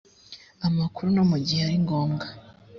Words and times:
amakuru 0.67 1.07
no 1.15 1.23
mu 1.29 1.37
gihe 1.45 1.61
ari 1.67 1.77
ngombwa 1.83 2.25